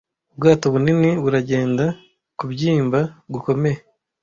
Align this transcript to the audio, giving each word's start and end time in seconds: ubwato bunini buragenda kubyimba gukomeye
ubwato 0.33 0.65
bunini 0.73 1.09
buragenda 1.23 1.85
kubyimba 2.37 2.99
gukomeye 3.33 3.79